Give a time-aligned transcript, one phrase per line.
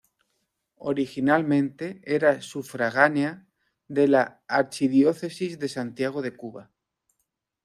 [0.89, 3.45] Originalmente era sufragánea
[3.87, 6.71] de la arquidiócesis de Santiago de Cuba.